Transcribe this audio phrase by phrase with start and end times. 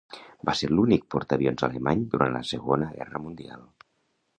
[0.49, 3.67] Va ser l'únic portaavions alemany durant la Segona Guerra Mundial.